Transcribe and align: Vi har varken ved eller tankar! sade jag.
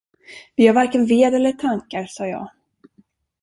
Vi 0.55 0.67
har 0.67 0.73
varken 0.73 1.05
ved 1.07 1.33
eller 1.35 1.51
tankar! 1.51 2.05
sade 2.05 2.29
jag. 2.29 2.49